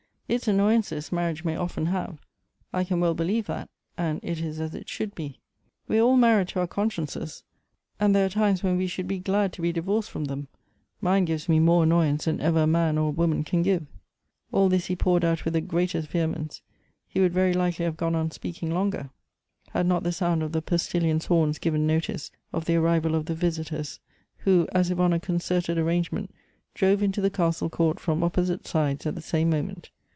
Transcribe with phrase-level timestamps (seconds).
[0.31, 2.17] "Its annoyances marriage may often have;
[2.71, 5.41] I can well believe that, and it is as it should be.
[5.89, 7.43] We are all mar ried to our consciences,
[7.99, 10.47] and there are times when we should be glad to be divorced from them;
[11.01, 13.85] mine gives me more annoyance than ever a man or a woman can give."
[14.53, 16.61] All this he poured out with the greatest vehemence:
[17.09, 19.09] he would very likely have gone on speaking longer,
[19.71, 23.15] had 84 Goethe's not the sound of the postilions' horns given notice of the arrival
[23.15, 23.99] of the visitors,
[24.45, 26.31] who, as if on a concerted arrange ment,
[26.73, 29.89] drove into the castle court from opposite sides at the same moment.